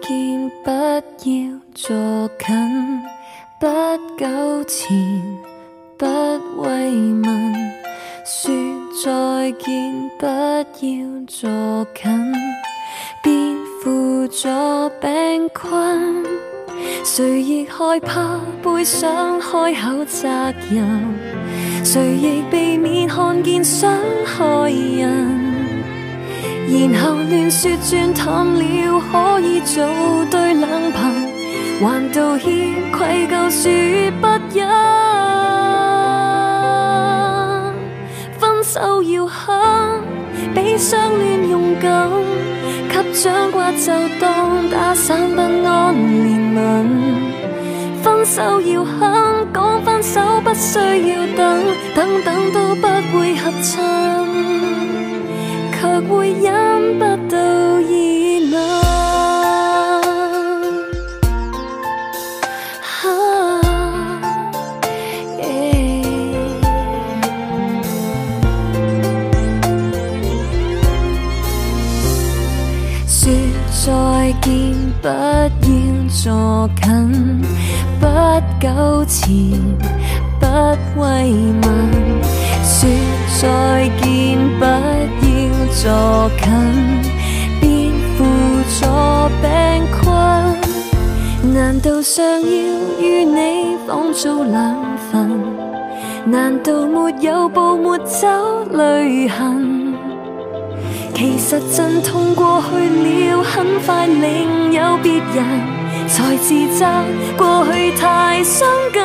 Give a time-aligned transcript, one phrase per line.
[0.00, 1.00] 见，不要
[1.74, 3.02] 坐近，
[3.58, 3.66] 不
[4.18, 4.96] 纠缠，
[5.96, 6.06] 不
[6.62, 6.68] 慰
[7.22, 7.72] 问。
[8.24, 8.52] 说
[9.04, 10.66] 再见，不要
[11.26, 12.32] 坐近，
[13.22, 13.32] 别
[13.82, 14.48] 扶助
[15.00, 16.24] 病困。
[17.04, 20.28] 谁亦害怕背上开口责
[20.70, 21.14] 任，
[21.84, 23.92] 谁亦避免看见伤
[24.24, 25.54] 害人。
[26.66, 29.00] 然后乱说转淡了，
[29.64, 29.82] 做
[30.30, 31.10] 对冷朋，
[31.80, 32.48] 还道歉
[32.92, 33.62] 愧疚说
[34.20, 34.68] 不忍。
[38.38, 39.56] 分手要狠，
[40.54, 42.10] 比相恋勇敢。
[42.90, 46.56] 给掌掴就当打散不安怜悯。
[48.02, 51.62] 分手要狠，讲分手不需要等，
[51.94, 53.72] 等等都不会合衬。
[55.72, 56.48] 却会忍
[74.24, 77.42] 再见，不要坐近，
[78.00, 78.06] 不
[78.58, 79.28] 纠缠，
[80.40, 80.46] 不
[80.98, 81.04] 慰
[81.60, 81.66] 问。
[82.62, 82.88] 说
[83.38, 84.68] 再见，不要
[85.74, 86.48] 坐近，
[87.60, 88.24] 别扶
[88.80, 88.86] 助
[89.42, 89.44] 病
[89.92, 90.02] 困。
[91.52, 92.48] 难道尚要
[92.98, 94.74] 与你仿做两
[95.12, 95.28] 份？
[96.24, 98.26] 难道没有步没走
[98.72, 99.83] 旅行？
[101.14, 105.44] 其实阵痛过去了，很快另有别人，
[106.08, 106.84] 才自责
[107.36, 109.02] 过去太伤感。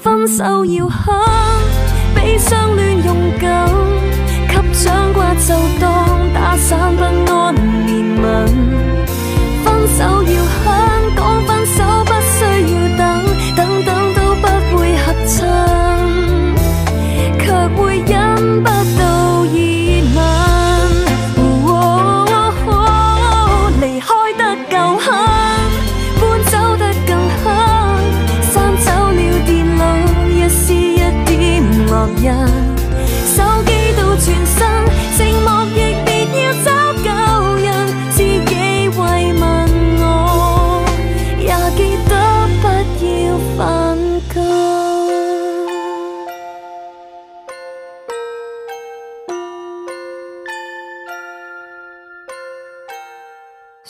[0.00, 1.14] 分手要狠，
[2.14, 3.68] 比相恋勇敢，
[4.48, 5.88] 给掌掴就当
[6.32, 7.54] 打散不安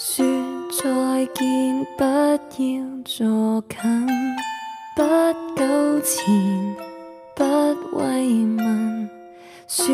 [0.01, 0.25] 说
[0.71, 2.39] 再见，不要
[3.05, 4.07] 坐近，
[4.95, 5.03] 不
[5.57, 6.77] 纠缠，
[7.35, 7.43] 不
[7.97, 8.05] 慰
[8.57, 9.11] 问。
[9.67, 9.85] 说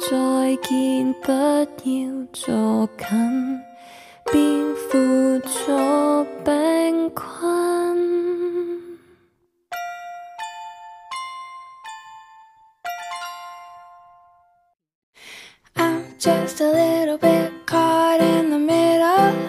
[0.00, 3.62] 再见，不要坐近，
[4.32, 4.40] 别
[4.74, 7.30] 扶助病困。
[15.76, 18.81] I'm just a little bit caught in the middle.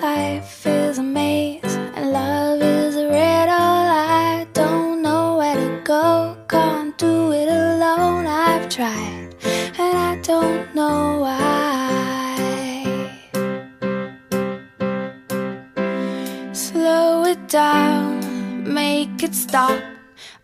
[0.02, 3.86] Life is a maze and love is a riddle.
[4.30, 8.26] I don't know where to go, can't do it alone.
[8.28, 9.36] I've tried
[9.78, 12.36] and I don't know why.
[16.54, 19.82] Slow it down, make it stop,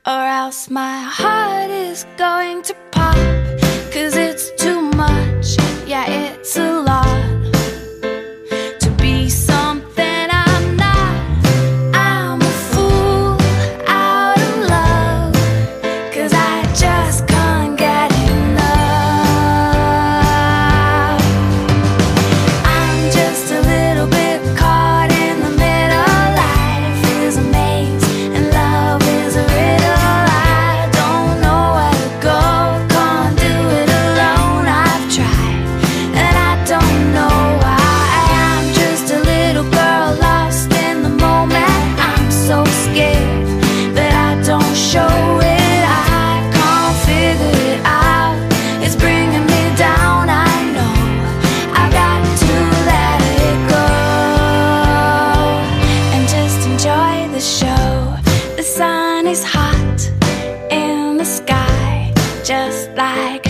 [0.06, 3.16] or else my heart is going to pop.
[3.92, 4.49] Cause it's
[59.40, 60.12] is hot
[60.70, 62.12] in the sky,
[62.44, 63.49] just like